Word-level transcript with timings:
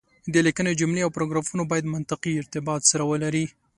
د 0.33 0.35
ليکنې 0.45 0.77
جملې 0.79 1.01
او 1.03 1.13
پاراګرافونه 1.15 1.63
بايد 1.71 1.85
منطقي 1.95 2.31
ارتباط 2.41 2.81
سره 2.91 3.03
ولري. 3.11 3.45